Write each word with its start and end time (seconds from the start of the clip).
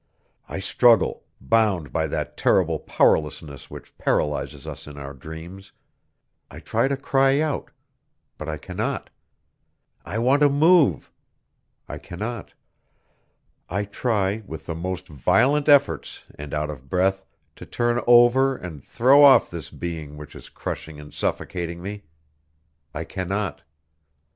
I 0.49 0.57
struggle, 0.57 1.25
bound 1.39 1.93
by 1.93 2.07
that 2.07 2.35
terrible 2.35 2.79
powerlessness 2.79 3.69
which 3.69 3.95
paralyzes 3.99 4.65
us 4.65 4.87
in 4.87 4.97
our 4.97 5.13
dreams; 5.13 5.73
I 6.49 6.57
try 6.59 6.87
to 6.87 6.97
cry 6.97 7.39
out 7.39 7.69
but 8.39 8.49
I 8.49 8.57
cannot; 8.57 9.11
I 10.03 10.17
want 10.17 10.41
to 10.41 10.49
move 10.49 11.11
I 11.87 11.99
cannot; 11.99 12.53
I 13.69 13.83
try, 13.85 14.41
with 14.47 14.65
the 14.65 14.73
most 14.73 15.07
violent 15.07 15.69
efforts 15.69 16.23
and 16.33 16.51
out 16.51 16.71
of 16.71 16.89
breath, 16.89 17.23
to 17.57 17.67
turn 17.67 18.01
over 18.07 18.55
and 18.57 18.83
throw 18.83 19.23
off 19.23 19.51
this 19.51 19.69
being 19.69 20.17
which 20.17 20.35
is 20.35 20.49
crushing 20.49 20.99
and 20.99 21.13
suffocating 21.13 21.79
me 21.79 22.05
I 22.91 23.03
cannot! 23.03 23.61